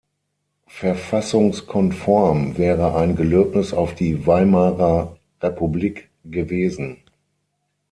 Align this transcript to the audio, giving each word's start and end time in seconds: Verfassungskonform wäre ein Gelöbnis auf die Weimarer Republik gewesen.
Verfassungskonform 0.65 2.57
wäre 2.57 2.95
ein 2.95 3.15
Gelöbnis 3.15 3.71
auf 3.71 3.93
die 3.93 4.25
Weimarer 4.25 5.15
Republik 5.41 6.09
gewesen. 6.25 7.03